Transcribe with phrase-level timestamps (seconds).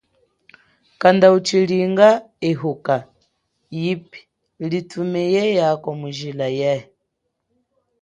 [1.01, 2.09] Kanda uchilinga
[2.49, 2.95] ehuka
[3.79, 4.21] yipi
[4.69, 6.75] litume yeyako mu jila ye.